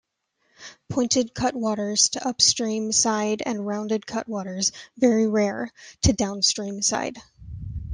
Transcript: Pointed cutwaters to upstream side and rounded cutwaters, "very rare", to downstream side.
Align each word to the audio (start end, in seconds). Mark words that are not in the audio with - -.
Pointed 0.89 1.35
cutwaters 1.35 2.09
to 2.13 2.27
upstream 2.27 2.91
side 2.91 3.43
and 3.45 3.67
rounded 3.67 4.07
cutwaters, 4.07 4.71
"very 4.97 5.27
rare", 5.27 5.71
to 6.01 6.13
downstream 6.13 6.81
side. 6.81 7.21